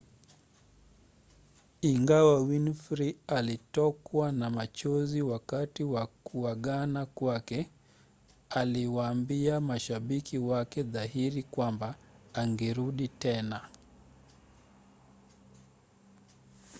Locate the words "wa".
5.83-6.07